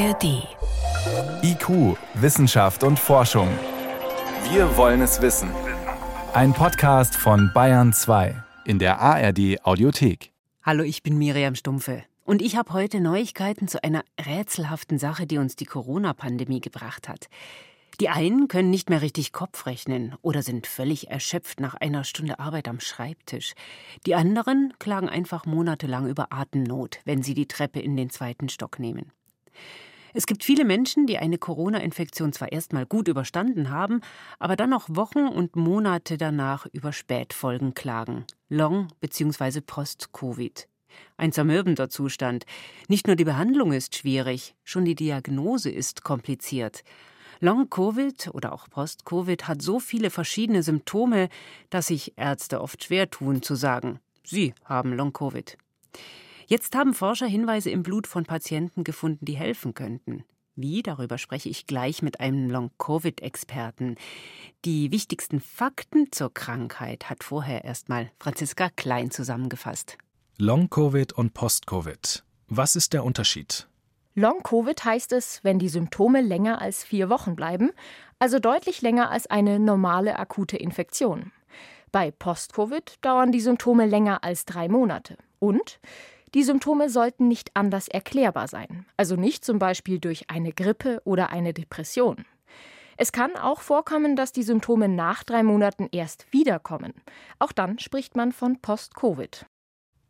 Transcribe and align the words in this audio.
ARD. 0.00 0.48
IQ, 1.42 1.98
Wissenschaft 2.14 2.84
und 2.84 2.98
Forschung. 2.98 3.48
Wir 4.50 4.74
wollen 4.78 5.02
es 5.02 5.20
wissen. 5.20 5.50
Ein 6.32 6.54
Podcast 6.54 7.14
von 7.14 7.50
Bayern 7.52 7.92
2 7.92 8.42
in 8.64 8.78
der 8.78 8.98
ARD 8.98 9.62
Audiothek. 9.62 10.32
Hallo, 10.62 10.84
ich 10.84 11.02
bin 11.02 11.18
Miriam 11.18 11.54
Stumpfe. 11.54 12.02
Und 12.24 12.40
ich 12.40 12.56
habe 12.56 12.72
heute 12.72 12.98
Neuigkeiten 12.98 13.68
zu 13.68 13.84
einer 13.84 14.02
rätselhaften 14.18 14.98
Sache, 14.98 15.26
die 15.26 15.36
uns 15.36 15.54
die 15.56 15.66
Corona-Pandemie 15.66 16.62
gebracht 16.62 17.06
hat. 17.06 17.28
Die 18.00 18.08
einen 18.08 18.48
können 18.48 18.70
nicht 18.70 18.88
mehr 18.88 19.02
richtig 19.02 19.34
Kopf 19.34 19.66
rechnen 19.66 20.14
oder 20.22 20.42
sind 20.42 20.66
völlig 20.66 21.10
erschöpft 21.10 21.60
nach 21.60 21.74
einer 21.74 22.04
Stunde 22.04 22.38
Arbeit 22.38 22.68
am 22.68 22.80
Schreibtisch. 22.80 23.52
Die 24.06 24.14
anderen 24.14 24.72
klagen 24.78 25.10
einfach 25.10 25.44
monatelang 25.44 26.08
über 26.08 26.32
Atemnot, 26.32 27.00
wenn 27.04 27.22
sie 27.22 27.34
die 27.34 27.48
Treppe 27.48 27.80
in 27.80 27.98
den 27.98 28.08
zweiten 28.08 28.48
Stock 28.48 28.78
nehmen. 28.78 29.12
Es 30.12 30.26
gibt 30.26 30.44
viele 30.44 30.64
Menschen, 30.64 31.06
die 31.06 31.18
eine 31.18 31.38
Corona-Infektion 31.38 32.32
zwar 32.32 32.52
erstmal 32.52 32.86
gut 32.86 33.08
überstanden 33.08 33.70
haben, 33.70 34.00
aber 34.38 34.56
dann 34.56 34.70
noch 34.70 34.88
Wochen 34.88 35.26
und 35.28 35.56
Monate 35.56 36.18
danach 36.18 36.66
über 36.72 36.92
Spätfolgen 36.92 37.74
klagen. 37.74 38.24
Long- 38.48 38.88
bzw. 39.00 39.60
Post-Covid. 39.60 40.68
Ein 41.16 41.32
zermürbender 41.32 41.88
Zustand. 41.88 42.46
Nicht 42.88 43.06
nur 43.06 43.16
die 43.16 43.24
Behandlung 43.24 43.72
ist 43.72 43.96
schwierig, 43.96 44.54
schon 44.64 44.84
die 44.84 44.96
Diagnose 44.96 45.70
ist 45.70 46.02
kompliziert. 46.02 46.82
Long-Covid 47.40 48.30
oder 48.34 48.52
auch 48.52 48.68
Post-Covid 48.68 49.48
hat 49.48 49.62
so 49.62 49.80
viele 49.80 50.10
verschiedene 50.10 50.62
Symptome, 50.62 51.28
dass 51.70 51.86
sich 51.86 52.14
Ärzte 52.18 52.60
oft 52.60 52.84
schwer 52.84 53.08
tun 53.10 53.40
zu 53.40 53.54
sagen, 53.54 54.00
sie 54.24 54.54
haben 54.64 54.92
Long-Covid. 54.92 55.56
Jetzt 56.50 56.74
haben 56.74 56.94
Forscher 56.94 57.28
Hinweise 57.28 57.70
im 57.70 57.84
Blut 57.84 58.08
von 58.08 58.24
Patienten 58.24 58.82
gefunden, 58.82 59.24
die 59.24 59.36
helfen 59.36 59.72
könnten. 59.72 60.24
Wie, 60.56 60.82
darüber 60.82 61.16
spreche 61.16 61.48
ich 61.48 61.68
gleich 61.68 62.02
mit 62.02 62.18
einem 62.18 62.50
Long-Covid-Experten. 62.50 63.94
Die 64.64 64.90
wichtigsten 64.90 65.38
Fakten 65.38 66.10
zur 66.10 66.34
Krankheit 66.34 67.08
hat 67.08 67.22
vorher 67.22 67.64
erstmal 67.64 68.10
Franziska 68.18 68.68
Klein 68.74 69.12
zusammengefasst. 69.12 69.96
Long-Covid 70.38 71.12
und 71.12 71.34
Post-Covid. 71.34 72.24
Was 72.48 72.74
ist 72.74 72.94
der 72.94 73.04
Unterschied? 73.04 73.68
Long-Covid 74.16 74.84
heißt 74.84 75.12
es, 75.12 75.44
wenn 75.44 75.60
die 75.60 75.68
Symptome 75.68 76.20
länger 76.20 76.60
als 76.60 76.82
vier 76.82 77.08
Wochen 77.10 77.36
bleiben, 77.36 77.70
also 78.18 78.40
deutlich 78.40 78.82
länger 78.82 79.12
als 79.12 79.28
eine 79.28 79.60
normale 79.60 80.18
akute 80.18 80.56
Infektion. 80.56 81.30
Bei 81.92 82.10
Post-Covid 82.10 82.98
dauern 83.02 83.30
die 83.30 83.40
Symptome 83.40 83.86
länger 83.86 84.24
als 84.24 84.46
drei 84.46 84.68
Monate. 84.68 85.16
Und 85.38 85.78
die 86.34 86.42
Symptome 86.42 86.88
sollten 86.90 87.28
nicht 87.28 87.50
anders 87.54 87.88
erklärbar 87.88 88.48
sein, 88.48 88.86
also 88.96 89.16
nicht 89.16 89.44
zum 89.44 89.58
Beispiel 89.58 89.98
durch 89.98 90.30
eine 90.30 90.52
Grippe 90.52 91.00
oder 91.04 91.30
eine 91.30 91.52
Depression. 91.52 92.24
Es 92.96 93.12
kann 93.12 93.34
auch 93.36 93.62
vorkommen, 93.62 94.14
dass 94.14 94.30
die 94.30 94.42
Symptome 94.42 94.86
nach 94.86 95.24
drei 95.24 95.42
Monaten 95.42 95.88
erst 95.90 96.30
wiederkommen. 96.32 96.92
Auch 97.38 97.50
dann 97.50 97.78
spricht 97.78 98.14
man 98.14 98.30
von 98.30 98.60
Post-Covid. 98.60 99.46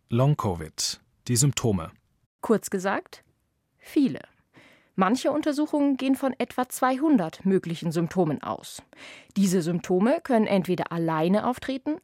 Long-Covid. 0.09 1.01
Die 1.29 1.37
Symptome. 1.37 1.93
Kurz 2.41 2.69
gesagt, 2.69 3.23
viele. 3.79 4.21
Manche 4.97 5.31
Untersuchungen 5.31 5.97
gehen 5.97 6.17
von 6.17 6.35
etwa 6.39 6.69
200 6.69 7.47
möglichen 7.47 7.93
Symptomen 7.93 8.43
aus. 8.43 8.83
Diese 9.37 9.63
Symptome 9.63 10.21
können 10.21 10.47
entweder 10.47 10.91
alleine 10.91 11.47
auftreten 11.47 11.99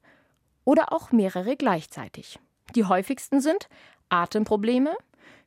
oder 0.65 0.93
auch 0.93 1.11
mehrere 1.11 1.57
gleichzeitig. 1.57 2.39
Die 2.75 2.85
häufigsten 2.85 3.41
sind 3.41 3.69
Atemprobleme, 4.09 4.97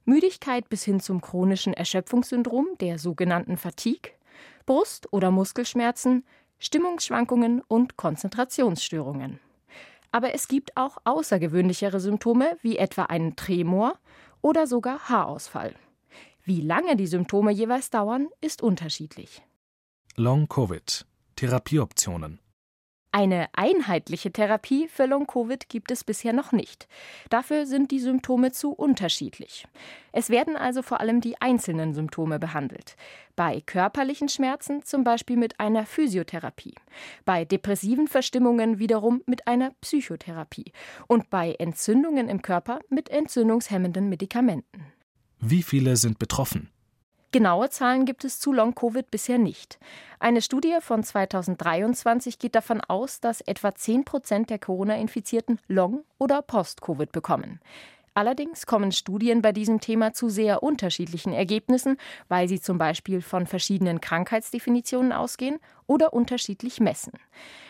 Müdigkeit 0.05 0.69
bis 0.69 0.83
hin 0.83 0.99
zum 0.99 1.21
chronischen 1.21 1.73
Erschöpfungssyndrom, 1.73 2.67
der 2.79 2.99
sogenannten 2.99 3.57
Fatigue, 3.57 4.11
Brust- 4.65 5.11
oder 5.11 5.31
Muskelschmerzen, 5.31 6.25
Stimmungsschwankungen 6.57 7.61
und 7.67 7.95
Konzentrationsstörungen. 7.97 9.39
Aber 10.11 10.33
es 10.33 10.47
gibt 10.47 10.75
auch 10.75 10.97
außergewöhnlichere 11.03 11.99
Symptome, 11.99 12.57
wie 12.61 12.77
etwa 12.77 13.03
einen 13.03 13.35
Tremor 13.35 13.99
oder 14.41 14.67
sogar 14.67 15.09
Haarausfall. 15.09 15.75
Wie 16.43 16.61
lange 16.61 16.95
die 16.95 17.07
Symptome 17.07 17.51
jeweils 17.51 17.89
dauern, 17.89 18.27
ist 18.41 18.61
unterschiedlich. 18.63 19.43
Long-Covid. 20.15 21.05
Therapieoptionen. 21.35 22.39
Eine 23.11 23.47
einheitliche 23.53 24.31
Therapie 24.31 24.87
für 24.87 25.07
Long-Covid 25.07 25.67
gibt 25.67 25.89
es 25.89 26.03
bisher 26.03 26.31
noch 26.31 26.51
nicht. 26.51 26.87
Dafür 27.31 27.65
sind 27.65 27.89
die 27.89 27.99
Symptome 27.99 28.51
zu 28.51 28.71
unterschiedlich. 28.71 29.65
Es 30.11 30.29
werden 30.29 30.55
also 30.55 30.83
vor 30.83 30.99
allem 30.99 31.19
die 31.19 31.41
einzelnen 31.41 31.95
Symptome 31.95 32.37
behandelt. 32.37 32.95
Bei 33.35 33.61
körperlichen 33.61 34.29
Schmerzen 34.29 34.83
zum 34.83 35.03
Beispiel 35.03 35.37
mit 35.37 35.59
einer 35.59 35.87
Physiotherapie, 35.87 36.75
bei 37.25 37.45
depressiven 37.45 38.07
Verstimmungen 38.07 38.77
wiederum 38.77 39.23
mit 39.25 39.47
einer 39.47 39.71
Psychotherapie 39.81 40.71
und 41.07 41.31
bei 41.31 41.53
Entzündungen 41.53 42.29
im 42.29 42.43
Körper 42.43 42.79
mit 42.89 43.09
entzündungshemmenden 43.09 44.07
Medikamenten. 44.07 44.85
Wie 45.39 45.63
viele 45.63 45.95
sind 45.95 46.19
betroffen? 46.19 46.69
Genaue 47.31 47.69
Zahlen 47.69 48.05
gibt 48.05 48.25
es 48.25 48.39
zu 48.39 48.51
Long-Covid 48.51 49.11
bisher 49.11 49.37
nicht. 49.37 49.77
Eine 50.19 50.41
Studie 50.41 50.77
von 50.81 51.03
2023 51.03 52.39
geht 52.39 52.55
davon 52.55 52.81
aus, 52.81 53.19
dass 53.19 53.41
etwa 53.41 53.75
10 53.75 54.03
Prozent 54.03 54.49
der 54.49 54.57
Corona-Infizierten 54.57 55.59
Long- 55.67 56.03
oder 56.17 56.41
Post-Covid 56.41 57.11
bekommen. 57.11 57.59
Allerdings 58.15 58.65
kommen 58.65 58.91
Studien 58.91 59.43
bei 59.43 59.51
diesem 59.51 59.79
Thema 59.79 60.11
zu 60.11 60.27
sehr 60.27 60.63
unterschiedlichen 60.63 61.31
Ergebnissen, 61.31 61.97
weil 62.27 62.49
sie 62.49 62.59
zum 62.59 62.79
Beispiel 62.79 63.21
von 63.21 63.45
verschiedenen 63.45 64.01
Krankheitsdefinitionen 64.01 65.13
ausgehen 65.13 65.59
oder 65.85 66.13
unterschiedlich 66.13 66.79
messen. 66.79 67.13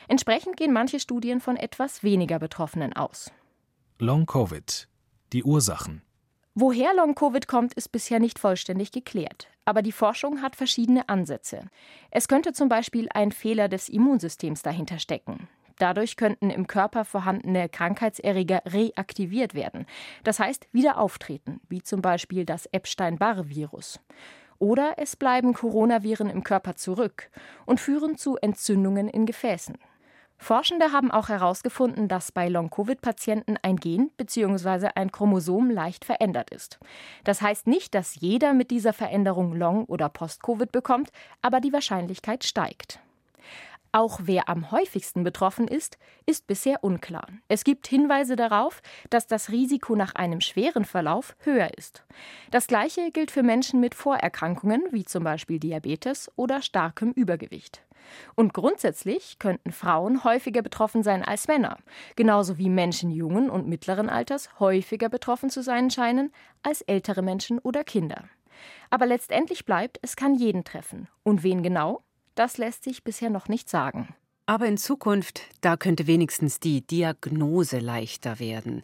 Entsprechend 0.08 0.56
gehen 0.56 0.72
manche 0.72 1.02
Studien 1.02 1.42
von 1.42 1.58
etwas 1.58 2.02
weniger 2.02 2.40
Betroffenen 2.40 2.94
aus. 2.94 3.30
Long-Covid. 4.00 4.88
Die 5.34 5.44
Ursachen. 5.44 6.02
Woher 6.56 6.94
Long-Covid 6.94 7.48
kommt, 7.48 7.74
ist 7.76 7.92
bisher 7.92 8.20
nicht 8.20 8.40
vollständig 8.40 8.92
geklärt. 8.92 9.48
Aber 9.66 9.82
die 9.82 9.92
Forschung 9.92 10.42
hat 10.42 10.56
verschiedene 10.56 11.08
Ansätze. 11.08 11.70
Es 12.12 12.28
könnte 12.28 12.54
zum 12.54 12.70
Beispiel 12.70 13.08
ein 13.14 13.32
Fehler 13.32 13.70
des 13.70 13.88
Immunsystems 13.88 14.64
dahinter 14.64 15.00
stecken. 15.00 15.48
Dadurch 15.78 16.18
könnten 16.18 16.50
im 16.50 16.68
Körper 16.68 17.06
vorhandene 17.06 17.70
Krankheitserreger 17.70 18.62
reaktiviert 18.66 19.54
werden, 19.54 19.86
das 20.24 20.40
heißt 20.40 20.68
wieder 20.74 21.00
auftreten, 21.00 21.62
wie 21.70 21.82
zum 21.82 22.02
Beispiel 22.02 22.46
das 22.46 22.66
Epstein-Barr-Virus. 22.66 24.00
Oder 24.60 24.96
es 24.98 25.16
bleiben 25.16 25.54
Coronaviren 25.54 26.30
im 26.30 26.44
Körper 26.44 26.76
zurück 26.76 27.30
und 27.66 27.80
führen 27.80 28.18
zu 28.18 28.36
Entzündungen 28.38 29.08
in 29.08 29.26
Gefäßen. 29.26 29.78
Forschende 30.42 30.94
haben 30.94 31.12
auch 31.12 31.28
herausgefunden, 31.28 32.08
dass 32.08 32.32
bei 32.32 32.48
Long-Covid-Patienten 32.48 33.58
ein 33.62 33.76
Gen 33.76 34.10
bzw. 34.18 34.90
ein 34.96 35.12
Chromosom 35.12 35.70
leicht 35.70 36.06
verändert 36.06 36.50
ist. 36.50 36.80
Das 37.26 37.42
heißt 37.42 37.68
nicht, 37.68 37.94
dass 37.94 38.16
jeder 38.20 38.54
mit 38.54 38.72
dieser 38.72 38.94
Veränderung 38.94 39.54
Long- 39.54 39.84
oder 39.86 40.08
Post-Covid 40.08 40.72
bekommt, 40.72 41.10
aber 41.42 41.60
die 41.60 41.74
Wahrscheinlichkeit 41.74 42.46
steigt. 42.46 43.00
Auch 43.92 44.20
wer 44.24 44.50
am 44.50 44.70
häufigsten 44.70 45.24
betroffen 45.24 45.68
ist, 45.68 45.98
ist 46.28 46.46
bisher 46.46 46.84
unklar. 46.84 47.28
Es 47.48 47.64
gibt 47.64 47.88
Hinweise 47.88 48.36
darauf, 48.36 48.82
dass 49.10 49.26
das 49.26 49.50
Risiko 49.50 49.96
nach 49.96 50.14
einem 50.14 50.42
schweren 50.42 50.86
Verlauf 50.86 51.36
höher 51.40 51.76
ist. 51.76 52.06
Das 52.52 52.68
Gleiche 52.68 53.12
gilt 53.12 53.32
für 53.32 53.42
Menschen 53.42 53.80
mit 53.80 53.96
Vorerkrankungen 53.96 54.84
wie 54.92 55.06
zum 55.06 55.24
Beispiel 55.24 55.60
Diabetes 55.60 56.32
oder 56.36 56.62
starkem 56.62 57.12
Übergewicht. 57.14 57.84
Und 58.36 58.54
grundsätzlich 58.54 59.38
könnten 59.40 59.72
Frauen 59.72 60.24
häufiger 60.24 60.62
betroffen 60.62 61.04
sein 61.04 61.24
als 61.24 61.48
Männer, 61.48 61.78
genauso 62.16 62.58
wie 62.58 62.70
Menschen 62.70 63.12
jungen 63.12 63.50
und 63.50 63.68
mittleren 63.68 64.10
Alters 64.10 64.60
häufiger 64.60 65.10
betroffen 65.10 65.50
zu 65.50 65.64
sein 65.64 65.90
scheinen 65.90 66.32
als 66.64 66.82
ältere 66.82 67.22
Menschen 67.22 67.60
oder 67.60 67.84
Kinder. 67.84 68.26
Aber 68.90 69.06
letztendlich 69.06 69.66
bleibt, 69.66 70.00
es 70.02 70.16
kann 70.16 70.36
jeden 70.36 70.64
treffen. 70.64 71.08
Und 71.24 71.44
wen 71.44 71.64
genau? 71.64 72.04
Das 72.40 72.58
lässt 72.58 72.86
sich 72.86 73.04
bisher 73.04 73.30
noch 73.30 73.50
nicht 73.50 73.68
sagen. 73.68 74.16
Aber 74.46 74.66
in 74.66 74.78
Zukunft, 74.78 75.42
da 75.60 75.76
könnte 75.76 76.08
wenigstens 76.08 76.62
die 76.62 76.80
Diagnose 76.80 77.80
leichter 77.80 78.40
werden. 78.40 78.82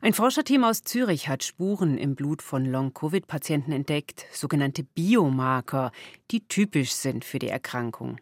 Ein 0.00 0.12
Forscherteam 0.12 0.62
aus 0.62 0.82
Zürich 0.82 1.28
hat 1.28 1.42
Spuren 1.42 1.98
im 1.98 2.14
Blut 2.14 2.40
von 2.40 2.64
Long-Covid-Patienten 2.64 3.72
entdeckt, 3.72 4.26
sogenannte 4.30 4.84
Biomarker, 4.84 5.90
die 6.30 6.46
typisch 6.46 6.92
sind 6.92 7.24
für 7.24 7.40
die 7.40 7.48
Erkrankung. 7.48 8.20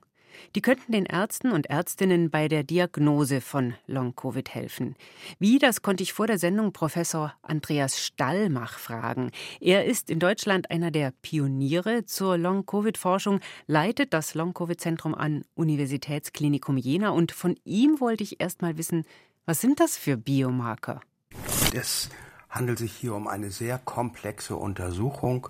Die 0.55 0.63
könnten 0.63 0.93
den 0.93 1.07
Ärzten 1.07 1.53
und 1.53 1.67
Ärztinnen 1.67 2.31
bei 2.31 2.49
der 2.49 2.65
Diagnose 2.65 3.41
von 3.41 3.75
Long-Covid 3.87 4.55
helfen. 4.55 4.97
Wie, 5.39 5.59
das 5.59 5.83
konnte 5.83 6.03
ich 6.03 6.13
vor 6.13 6.27
der 6.27 6.39
Sendung 6.39 6.73
Professor 6.73 7.35
Andreas 7.43 8.01
Stallmach 8.01 8.79
fragen. 8.79 9.31
Er 9.61 9.85
ist 9.85 10.11
in 10.11 10.19
Deutschland 10.19 10.71
einer 10.71 10.91
der 10.91 11.13
Pioniere 11.23 12.05
zur 12.05 12.39
Long-Covid-Forschung, 12.39 13.41
leitet 13.67 14.13
das 14.13 14.35
Long-Covid-Zentrum 14.35 15.15
an 15.15 15.45
Universitätsklinikum 15.55 16.77
Jena 16.77 17.11
und 17.11 17.33
von 17.33 17.57
ihm 17.65 18.01
wollte 18.01 18.25
ich 18.25 18.41
erst 18.41 18.63
mal 18.63 18.79
wissen, 18.79 19.05
was 19.47 19.61
sind 19.61 19.81
das 19.81 19.97
für 19.97 20.17
Biomarker? 20.17 21.01
Es 21.75 22.11
handelt 22.49 22.79
sich 22.79 22.93
hier 22.93 23.15
um 23.15 23.27
eine 23.27 23.51
sehr 23.51 23.79
komplexe 23.79 24.57
Untersuchung, 24.57 25.49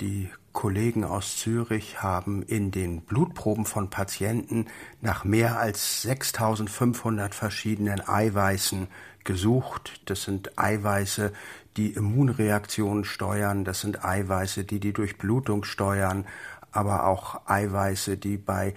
Die 0.00 0.28
Kollegen 0.52 1.04
aus 1.04 1.36
Zürich 1.36 2.02
haben 2.02 2.42
in 2.42 2.70
den 2.70 3.02
Blutproben 3.02 3.64
von 3.64 3.90
Patienten 3.90 4.66
nach 5.00 5.24
mehr 5.24 5.58
als 5.58 6.02
6500 6.02 7.34
verschiedenen 7.34 8.06
Eiweißen 8.06 8.88
gesucht. 9.24 10.00
Das 10.06 10.22
sind 10.22 10.58
Eiweiße, 10.58 11.32
die 11.76 11.92
Immunreaktionen 11.92 13.04
steuern, 13.04 13.64
das 13.64 13.80
sind 13.80 14.04
Eiweiße, 14.04 14.64
die 14.64 14.78
die 14.78 14.92
Durchblutung 14.92 15.64
steuern, 15.64 16.26
aber 16.70 17.06
auch 17.06 17.40
Eiweiße, 17.46 18.16
die 18.16 18.36
bei 18.36 18.74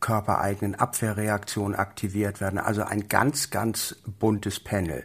körpereigenen 0.00 0.74
Abwehrreaktionen 0.74 1.76
aktiviert 1.76 2.40
werden. 2.40 2.58
Also 2.58 2.82
ein 2.82 3.08
ganz, 3.08 3.50
ganz 3.50 3.96
buntes 4.18 4.58
Panel. 4.58 5.04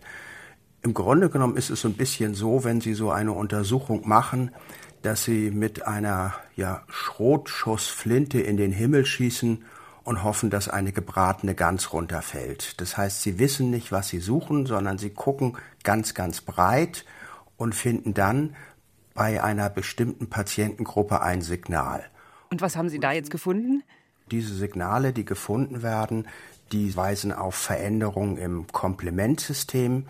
Im 0.82 0.94
Grunde 0.94 1.30
genommen 1.30 1.58
ist 1.58 1.70
es 1.70 1.82
so 1.82 1.88
ein 1.88 1.96
bisschen 1.96 2.34
so, 2.34 2.64
wenn 2.64 2.82
Sie 2.82 2.94
so 2.94 3.12
eine 3.12 3.32
Untersuchung 3.32 4.08
machen, 4.08 4.52
dass 5.02 5.24
Sie 5.24 5.52
mit 5.52 5.86
einer 5.88 6.34
ja, 6.56 6.84
Schrotschussflinte 6.90 8.40
in 8.40 8.58
den 8.58 8.72
Himmel 8.72 9.06
schießen 9.06 9.64
und 10.04 10.24
hoffen, 10.24 10.50
dass 10.50 10.70
eine 10.70 10.92
gebratene 10.92 11.54
Gans 11.54 11.94
runterfällt. 11.94 12.80
Das 12.80 12.98
heißt, 12.98 13.22
Sie 13.22 13.40
wissen 13.40 13.70
nicht, 13.70 13.92
was 13.92 14.08
Sie 14.10 14.20
suchen, 14.20 14.66
sondern 14.66 14.98
Sie 14.98 15.10
gucken 15.10 15.58
ganz, 15.84 16.14
ganz 16.14 16.42
breit 16.42 17.06
und 17.58 17.76
finden 17.76 18.14
dann 18.14 18.56
bei 19.14 19.44
einer 19.44 19.70
bestimmten 19.70 20.30
Patientengruppe 20.30 21.22
ein 21.22 21.42
Signal. 21.42 22.06
Und 22.50 22.62
was 22.62 22.76
haben 22.78 22.90
Sie 22.90 23.00
da 23.00 23.12
jetzt 23.12 23.32
gefunden? 23.32 23.84
Diese 24.32 24.54
Signale, 24.54 25.12
die 25.12 25.26
gefunden 25.26 25.82
werden, 25.84 26.28
die 26.72 26.96
weisen 26.96 27.34
auf 27.34 27.56
Veränderungen 27.56 28.38
im 28.38 28.68
Komplementsystem 28.68 30.08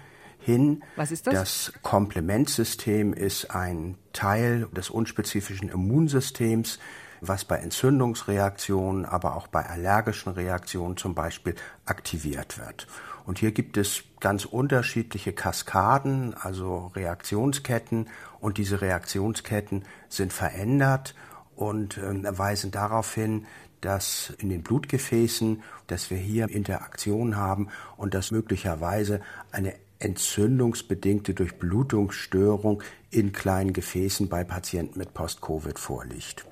hin. 0.47 0.81
Was 0.95 1.11
ist 1.11 1.27
das? 1.27 1.33
Das 1.33 1.73
Komplementsystem 1.81 3.13
ist 3.13 3.51
ein 3.53 3.97
Teil 4.13 4.67
des 4.71 4.89
unspezifischen 4.89 5.67
Immunsystems, 5.67 6.79
was 7.19 7.43
bei 7.43 7.57
Entzündungsreaktionen, 7.57 9.05
aber 9.05 9.35
auch 9.35 9.47
bei 9.47 9.65
allergischen 9.65 10.31
Reaktionen 10.31 10.95
zum 10.95 11.15
Beispiel 11.15 11.55
aktiviert 11.85 12.57
wird. 12.57 12.87
Und 13.25 13.39
hier 13.39 13.51
gibt 13.51 13.75
es 13.75 14.03
ganz 14.21 14.45
unterschiedliche 14.45 15.33
Kaskaden, 15.33 16.33
also 16.33 16.93
Reaktionsketten, 16.95 18.07
und 18.39 18.57
diese 18.57 18.79
Reaktionsketten 18.79 19.83
sind 20.07 20.31
verändert 20.31 21.13
und 21.57 21.97
äh, 21.97 22.37
weisen 22.37 22.71
darauf 22.71 23.13
hin, 23.13 23.47
dass 23.81 24.33
in 24.37 24.49
den 24.49 24.63
Blutgefäßen, 24.63 25.61
dass 25.87 26.09
wir 26.09 26.17
hier 26.17 26.47
Interaktion 26.49 27.35
haben 27.35 27.67
und 27.97 28.13
dass 28.13 28.31
möglicherweise 28.31 29.19
eine 29.51 29.73
entzündungsbedingte 29.99 31.33
Durchblutungsstörung 31.33 32.83
in 33.09 33.31
kleinen 33.31 33.73
Gefäßen 33.73 34.29
bei 34.29 34.43
Patienten 34.43 34.99
mit 34.99 35.13
Post-Covid 35.13 35.79
vorliegt. 35.79 36.45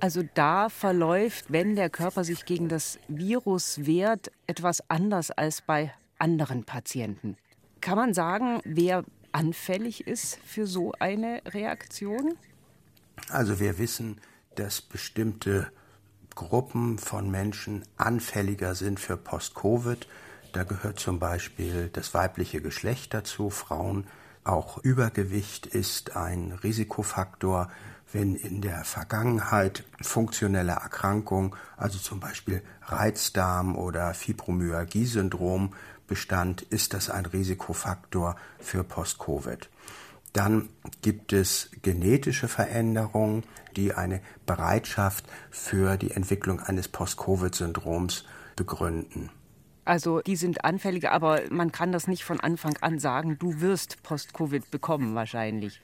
Also 0.00 0.22
da 0.34 0.68
verläuft, 0.70 1.46
wenn 1.48 1.76
der 1.76 1.90
Körper 1.90 2.24
sich 2.24 2.46
gegen 2.46 2.68
das 2.68 2.98
Virus 3.08 3.84
wehrt, 3.84 4.32
etwas 4.46 4.88
anders 4.88 5.30
als 5.30 5.60
bei 5.60 5.92
anderen 6.18 6.64
Patienten. 6.64 7.36
Kann 7.80 7.96
man 7.96 8.14
sagen, 8.14 8.60
wer 8.64 9.04
anfällig 9.32 10.06
ist 10.06 10.38
für 10.44 10.66
so 10.66 10.92
eine 10.98 11.42
Reaktion? 11.46 12.36
Also 13.28 13.60
wir 13.60 13.78
wissen, 13.78 14.20
dass 14.54 14.80
bestimmte 14.80 15.70
Gruppen 16.34 16.98
von 16.98 17.30
Menschen 17.30 17.84
anfälliger 17.96 18.74
sind 18.74 19.00
für 19.00 19.16
Post-Covid. 19.16 20.06
Da 20.52 20.64
gehört 20.64 20.98
zum 20.98 21.18
Beispiel 21.18 21.90
das 21.92 22.12
weibliche 22.12 22.60
Geschlecht 22.60 23.14
dazu, 23.14 23.50
Frauen. 23.50 24.06
Auch 24.42 24.78
Übergewicht 24.78 25.66
ist 25.66 26.16
ein 26.16 26.52
Risikofaktor, 26.52 27.70
wenn 28.12 28.34
in 28.34 28.60
der 28.60 28.84
Vergangenheit 28.84 29.84
funktionelle 30.00 30.72
Erkrankungen, 30.72 31.54
also 31.76 31.98
zum 31.98 32.18
Beispiel 32.18 32.62
Reizdarm 32.82 33.76
oder 33.76 34.12
Fibromyalgie-Syndrom 34.14 35.74
bestand, 36.08 36.62
ist 36.62 36.94
das 36.94 37.10
ein 37.10 37.26
Risikofaktor 37.26 38.34
für 38.58 38.82
Post-Covid. 38.82 39.68
Dann 40.32 40.68
gibt 41.02 41.32
es 41.32 41.70
genetische 41.82 42.48
Veränderungen, 42.48 43.44
die 43.76 43.94
eine 43.94 44.20
Bereitschaft 44.46 45.24
für 45.50 45.96
die 45.96 46.10
Entwicklung 46.10 46.58
eines 46.58 46.88
Post-Covid-Syndroms 46.88 48.24
begründen. 48.56 49.30
Also 49.90 50.20
die 50.20 50.36
sind 50.36 50.64
anfälliger, 50.64 51.10
aber 51.10 51.40
man 51.50 51.72
kann 51.72 51.90
das 51.90 52.06
nicht 52.06 52.22
von 52.22 52.38
Anfang 52.38 52.76
an 52.80 53.00
sagen, 53.00 53.40
du 53.40 53.60
wirst 53.60 54.04
Post-Covid 54.04 54.70
bekommen 54.70 55.16
wahrscheinlich. 55.16 55.80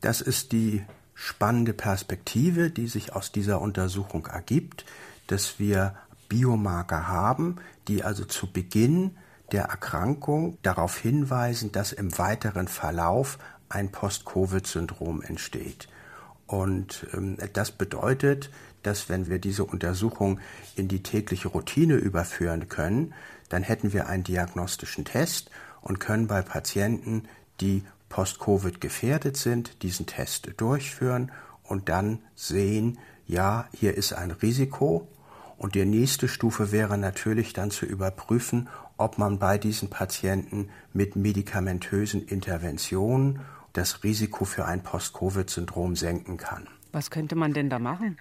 Das 0.00 0.20
ist 0.20 0.50
die 0.50 0.82
spannende 1.14 1.72
Perspektive, 1.72 2.70
die 2.70 2.88
sich 2.88 3.14
aus 3.14 3.30
dieser 3.30 3.60
Untersuchung 3.60 4.26
ergibt, 4.26 4.84
dass 5.28 5.60
wir 5.60 5.94
Biomarker 6.28 7.06
haben, 7.06 7.58
die 7.86 8.02
also 8.02 8.24
zu 8.24 8.50
Beginn 8.50 9.16
der 9.52 9.66
Erkrankung 9.66 10.58
darauf 10.62 10.98
hinweisen, 10.98 11.70
dass 11.70 11.92
im 11.92 12.18
weiteren 12.18 12.66
Verlauf 12.66 13.38
ein 13.68 13.92
Post-Covid-Syndrom 13.92 15.22
entsteht. 15.22 15.86
Und 16.48 17.06
ähm, 17.14 17.36
das 17.52 17.70
bedeutet, 17.70 18.50
dass 18.82 19.08
wenn 19.08 19.28
wir 19.28 19.38
diese 19.38 19.64
Untersuchung 19.64 20.40
in 20.76 20.88
die 20.88 21.02
tägliche 21.02 21.48
Routine 21.48 21.94
überführen 21.94 22.68
können, 22.68 23.14
dann 23.48 23.62
hätten 23.62 23.92
wir 23.92 24.08
einen 24.08 24.24
diagnostischen 24.24 25.04
Test 25.04 25.50
und 25.80 26.00
können 26.00 26.26
bei 26.26 26.42
Patienten, 26.42 27.28
die 27.60 27.84
post-Covid 28.08 28.80
gefährdet 28.80 29.36
sind, 29.36 29.82
diesen 29.82 30.06
Test 30.06 30.50
durchführen 30.56 31.32
und 31.62 31.88
dann 31.88 32.20
sehen, 32.34 32.98
ja, 33.26 33.68
hier 33.72 33.96
ist 33.96 34.12
ein 34.12 34.30
Risiko. 34.30 35.08
Und 35.58 35.74
die 35.74 35.84
nächste 35.84 36.28
Stufe 36.28 36.70
wäre 36.70 36.98
natürlich 36.98 37.52
dann 37.52 37.70
zu 37.70 37.86
überprüfen, 37.86 38.68
ob 38.98 39.18
man 39.18 39.38
bei 39.38 39.58
diesen 39.58 39.90
Patienten 39.90 40.70
mit 40.92 41.16
medikamentösen 41.16 42.26
Interventionen 42.26 43.40
das 43.72 44.04
Risiko 44.04 44.44
für 44.44 44.64
ein 44.64 44.82
Post-Covid-Syndrom 44.82 45.96
senken 45.96 46.36
kann. 46.36 46.68
Was 46.92 47.10
könnte 47.10 47.36
man 47.36 47.52
denn 47.52 47.68
da 47.68 47.78
machen? 47.78 48.18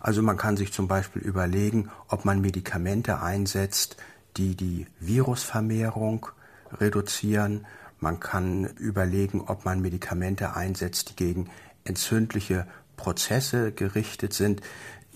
Also 0.00 0.22
man 0.22 0.36
kann 0.36 0.56
sich 0.56 0.72
zum 0.72 0.86
Beispiel 0.86 1.22
überlegen, 1.22 1.90
ob 2.08 2.24
man 2.24 2.40
Medikamente 2.40 3.20
einsetzt, 3.20 3.96
die 4.36 4.56
die 4.56 4.86
Virusvermehrung 5.00 6.26
reduzieren. 6.72 7.66
Man 8.00 8.20
kann 8.20 8.64
überlegen, 8.64 9.42
ob 9.42 9.64
man 9.64 9.80
Medikamente 9.80 10.56
einsetzt, 10.56 11.10
die 11.10 11.16
gegen 11.16 11.50
entzündliche 11.84 12.66
Prozesse 12.96 13.72
gerichtet 13.72 14.32
sind. 14.32 14.60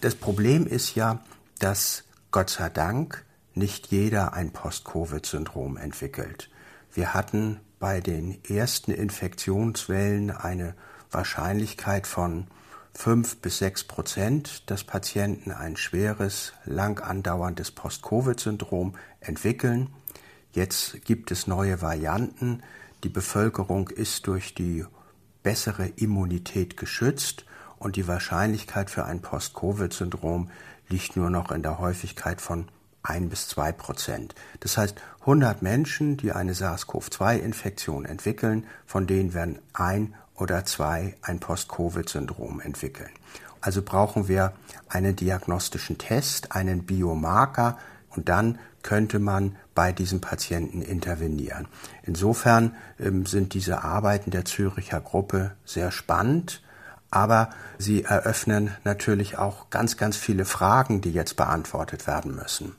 Das 0.01 0.15
Problem 0.15 0.67
ist 0.67 0.95
ja, 0.95 1.21
dass 1.59 2.05
Gott 2.31 2.51
sei 2.51 2.69
Dank 2.69 3.25
nicht 3.55 3.87
jeder 3.89 4.35
ein 4.35 4.51
Post-Covid-Syndrom 4.53 5.77
entwickelt. 5.77 6.51
Wir 6.93 7.15
hatten 7.15 7.61
bei 7.79 8.01
den 8.01 8.43
ersten 8.45 8.91
Infektionswellen 8.91 10.31
eine 10.31 10.75
Wahrscheinlichkeit 11.11 12.07
von 12.07 12.47
fünf 12.97 13.37
bis 13.39 13.59
sechs 13.59 13.85
Prozent, 13.85 14.69
dass 14.71 14.85
Patienten 14.85 15.53
ein 15.53 15.77
schweres, 15.77 16.55
lang 16.65 17.01
andauerndes 17.01 17.71
Post-Covid-Syndrom 17.71 18.95
entwickeln. 19.21 19.91
Jetzt 20.53 21.05
gibt 21.05 21.31
es 21.31 21.47
neue 21.47 21.83
Varianten. 21.83 22.63
Die 23.05 23.11
Bevölkerung 23.11 23.89
ist 23.91 24.27
durch 24.27 24.55
die 24.55 24.85
bessere 25.43 25.87
Immunität 25.87 26.77
geschützt 26.77 27.45
und 27.79 27.97
die 27.97 28.09
Wahrscheinlichkeit 28.09 28.91
für 28.91 29.05
ein 29.05 29.21
Post-Covid-Syndrom 29.21 30.51
liegt 30.89 31.17
nur 31.17 31.31
noch 31.31 31.53
in 31.53 31.63
der 31.63 31.79
Häufigkeit 31.79 32.41
von 32.41 32.69
ein 33.03 33.29
bis 33.29 33.47
zwei 33.47 33.73
Prozent. 33.73 34.35
Das 34.61 34.79
heißt, 34.79 35.01
100 35.21 35.63
Menschen, 35.63 36.17
die 36.17 36.33
eine 36.33 36.55
SARS-CoV-2-Infektion 36.55 38.05
entwickeln, 38.05 38.67
von 38.87 39.07
denen 39.07 39.35
werden 39.35 39.59
ein 39.75 40.15
oder 40.39 40.65
zwei 40.65 41.17
ein 41.23 41.41
Post-Covid-Syndrom 41.41 42.61
entwickeln. 42.61 43.11
Also 43.61 43.83
brauchen 43.83 44.29
wir 44.29 44.53
einen 44.89 45.17
diagnostischen 45.17 45.99
Test, 45.99 46.53
einen 46.53 46.85
Biomarker 46.85 47.79
und 48.11 48.29
dann 48.29 48.59
könnte 48.83 49.19
man 49.19 49.57
bei 49.75 49.93
diesen 49.93 50.21
Patienten 50.21 50.81
intervenieren. 50.81 51.67
Insofern 52.05 52.77
ähm, 53.01 53.27
sind 53.27 53.55
diese 53.55 53.83
Arbeiten 53.83 54.31
der 54.31 54.45
Züricher 54.45 55.01
Gruppe 55.01 55.53
sehr 55.65 55.91
spannend, 55.91 56.63
aber 57.11 57.51
sie 57.79 58.05
eröffnen 58.05 58.71
natürlich 58.85 59.39
auch 59.39 59.71
ganz, 59.71 59.97
ganz 59.97 60.17
viele 60.17 60.45
Fragen, 60.45 61.01
die 61.01 61.13
jetzt 61.13 61.37
beantwortet 61.37 62.07
werden 62.07 62.37
müssen. 62.37 62.77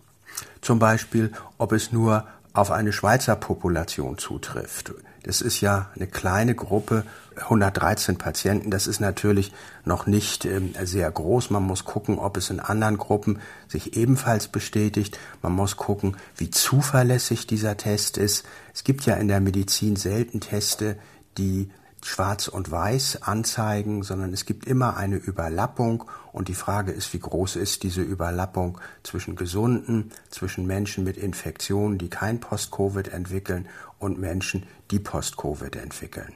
Zum 0.61 0.79
Beispiel, 0.79 1.33
ob 1.57 1.71
es 1.71 1.91
nur 1.91 2.25
auf 2.53 2.71
eine 2.71 2.93
Schweizer 2.93 3.35
Population 3.35 4.17
zutrifft. 4.17 4.93
Das 5.23 5.41
ist 5.41 5.61
ja 5.61 5.91
eine 5.95 6.07
kleine 6.07 6.55
Gruppe, 6.55 7.03
113 7.38 8.17
Patienten. 8.17 8.72
Das 8.72 8.88
ist 8.88 9.00
natürlich 9.00 9.53
noch 9.86 10.08
nicht 10.08 10.46
ähm, 10.46 10.74
sehr 10.84 11.10
groß. 11.10 11.50
Man 11.50 11.63
muss 11.63 11.86
gucken, 11.86 12.20
ob 12.20 12.38
es 12.38 12.50
in 12.50 12.60
anderen 12.60 12.98
Gruppen 12.98 13.39
sich 13.67 13.96
ebenfalls 13.96 14.48
bestätigt. 14.48 15.17
Man 15.41 15.53
muss 15.53 15.77
gucken, 15.77 16.17
wie 16.36 16.50
zuverlässig 16.50 17.48
dieser 17.48 17.77
Test 17.77 18.17
ist. 18.17 18.46
Es 18.74 18.84
gibt 18.84 19.06
ja 19.06 19.15
in 19.15 19.27
der 19.27 19.39
Medizin 19.39 19.96
selten 19.96 20.39
Teste, 20.39 20.98
die 21.38 21.70
schwarz 22.03 22.48
und 22.48 22.70
weiß 22.70 23.24
anzeigen, 23.24 24.03
sondern 24.03 24.34
es 24.34 24.46
gibt 24.46 24.65
immer 24.65 24.98
eine 24.98 25.17
Überlappung 25.17 26.06
und 26.32 26.48
die 26.48 26.53
Frage 26.53 26.91
ist, 26.91 27.13
wie 27.13 27.20
groß 27.20 27.56
ist 27.56 27.84
diese 27.84 28.01
Überlappung 28.01 28.79
zwischen 29.03 29.36
Gesunden, 29.36 30.12
zwischen 30.29 30.65
Menschen 30.67 31.03
mit 31.03 31.17
Infektionen, 31.17 31.98
die 31.98 32.10
kein 32.10 32.39
Post-Covid 32.39 33.10
entwickeln 33.10 33.67
und 34.00 34.20
Menschen, 34.20 34.63
die 34.91 35.00
Post-Covid 35.00 35.75
entwickeln. 35.75 36.34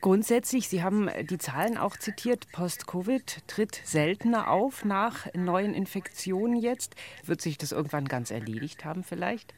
Grundsätzlich, 0.00 0.68
Sie 0.68 0.82
haben 0.82 1.10
die 1.28 1.38
Zahlen 1.38 1.76
auch 1.76 1.96
zitiert, 1.96 2.50
Post-Covid 2.52 3.46
tritt 3.46 3.80
seltener 3.84 4.48
auf 4.48 4.84
nach 4.84 5.26
neuen 5.34 5.74
Infektionen 5.74 6.56
jetzt. 6.56 6.94
Wird 7.26 7.42
sich 7.42 7.58
das 7.58 7.72
irgendwann 7.72 8.06
ganz 8.06 8.30
erledigt 8.30 8.84
haben 8.84 9.04
vielleicht? 9.04 9.52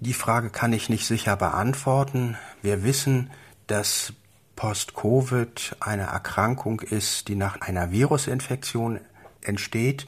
Die 0.00 0.12
Frage 0.12 0.50
kann 0.50 0.72
ich 0.72 0.88
nicht 0.88 1.06
sicher 1.06 1.36
beantworten. 1.36 2.36
Wir 2.62 2.84
wissen, 2.84 3.30
dass 3.66 4.12
Post-Covid 4.56 5.76
eine 5.80 6.04
Erkrankung 6.04 6.80
ist, 6.80 7.28
die 7.28 7.34
nach 7.34 7.62
einer 7.62 7.90
Virusinfektion 7.90 9.00
entsteht. 9.42 10.06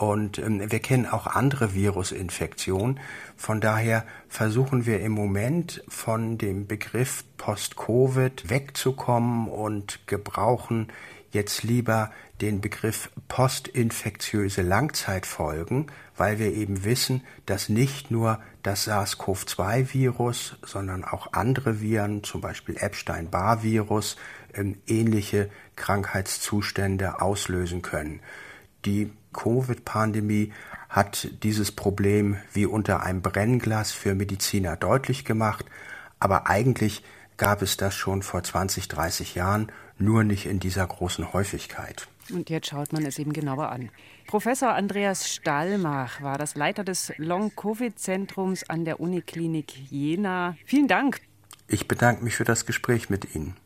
Und 0.00 0.38
ähm, 0.38 0.72
wir 0.72 0.78
kennen 0.78 1.04
auch 1.04 1.26
andere 1.26 1.74
Virusinfektionen. 1.74 3.00
Von 3.36 3.60
daher 3.60 4.06
versuchen 4.30 4.86
wir 4.86 5.00
im 5.00 5.12
Moment 5.12 5.84
von 5.88 6.38
dem 6.38 6.66
Begriff 6.66 7.22
Post-Covid 7.36 8.48
wegzukommen 8.48 9.46
und 9.46 10.00
gebrauchen 10.06 10.88
jetzt 11.32 11.64
lieber 11.64 12.10
den 12.40 12.62
Begriff 12.62 13.10
postinfektiöse 13.28 14.62
Langzeitfolgen, 14.62 15.88
weil 16.16 16.38
wir 16.38 16.54
eben 16.54 16.82
wissen, 16.84 17.22
dass 17.44 17.68
nicht 17.68 18.10
nur 18.10 18.40
das 18.62 18.88
SARS-CoV-2-Virus, 18.88 20.56
sondern 20.62 21.04
auch 21.04 21.34
andere 21.34 21.82
Viren, 21.82 22.24
zum 22.24 22.40
Beispiel 22.40 22.78
Epstein-Barr-Virus, 22.78 24.16
ähm, 24.54 24.78
ähnliche 24.86 25.50
Krankheitszustände 25.76 27.20
auslösen 27.20 27.82
können. 27.82 28.20
Die 28.86 29.12
Covid-Pandemie 29.32 30.52
hat 30.88 31.28
dieses 31.42 31.72
Problem 31.72 32.36
wie 32.52 32.66
unter 32.66 33.02
einem 33.02 33.22
Brennglas 33.22 33.92
für 33.92 34.14
Mediziner 34.14 34.76
deutlich 34.76 35.24
gemacht, 35.24 35.64
aber 36.18 36.48
eigentlich 36.48 37.02
gab 37.36 37.62
es 37.62 37.76
das 37.76 37.94
schon 37.94 38.22
vor 38.22 38.42
20, 38.42 38.88
30 38.88 39.34
Jahren, 39.34 39.72
nur 39.98 40.24
nicht 40.24 40.46
in 40.46 40.60
dieser 40.60 40.86
großen 40.86 41.32
Häufigkeit. 41.32 42.08
Und 42.30 42.50
jetzt 42.50 42.68
schaut 42.68 42.92
man 42.92 43.04
es 43.04 43.18
eben 43.18 43.32
genauer 43.32 43.70
an. 43.70 43.90
Professor 44.26 44.74
Andreas 44.74 45.28
Stallmach 45.28 46.22
war 46.22 46.38
das 46.38 46.54
Leiter 46.54 46.84
des 46.84 47.12
Long-Covid-Zentrums 47.16 48.68
an 48.68 48.84
der 48.84 49.00
Uniklinik 49.00 49.72
Jena. 49.90 50.56
Vielen 50.64 50.88
Dank. 50.88 51.20
Ich 51.66 51.88
bedanke 51.88 52.24
mich 52.24 52.36
für 52.36 52.44
das 52.44 52.66
Gespräch 52.66 53.10
mit 53.10 53.34
Ihnen. 53.34 53.56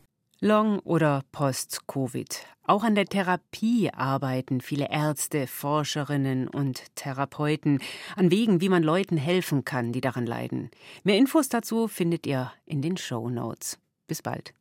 Long- 0.41 0.79
oder 0.79 1.23
Post-Covid. 1.31 2.45
Auch 2.63 2.83
an 2.83 2.95
der 2.95 3.05
Therapie 3.05 3.89
arbeiten 3.93 4.59
viele 4.59 4.89
Ärzte, 4.89 5.47
Forscherinnen 5.47 6.47
und 6.47 6.83
Therapeuten 6.95 7.79
an 8.15 8.31
Wegen, 8.31 8.59
wie 8.59 8.69
man 8.69 8.83
Leuten 8.83 9.17
helfen 9.17 9.63
kann, 9.63 9.93
die 9.93 10.01
daran 10.01 10.25
leiden. 10.25 10.71
Mehr 11.03 11.17
Infos 11.17 11.47
dazu 11.47 11.87
findet 11.87 12.27
ihr 12.27 12.51
in 12.65 12.81
den 12.81 12.97
Show 12.97 13.29
Notes. 13.29 13.79
Bis 14.07 14.21
bald. 14.21 14.53